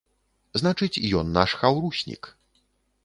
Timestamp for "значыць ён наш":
0.61-1.49